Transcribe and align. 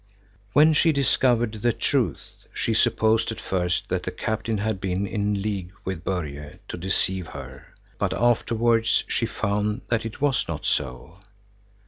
When 0.53 0.73
she 0.73 0.91
discovered 0.91 1.59
the 1.61 1.73
truth, 1.73 2.47
she 2.55 2.73
supposed 2.73 3.31
at 3.31 3.39
first 3.39 3.87
that 3.89 4.01
the 4.01 4.09
captain 4.09 4.57
had 4.57 4.81
been 4.81 5.05
in 5.05 5.43
league 5.43 5.73
with 5.85 6.03
Börje 6.03 6.57
to 6.69 6.75
deceive 6.75 7.27
her, 7.27 7.75
but 7.99 8.11
afterwards 8.11 9.03
she 9.07 9.27
found 9.27 9.81
that 9.89 10.03
it 10.03 10.19
was 10.19 10.47
not 10.47 10.65
so. 10.65 11.19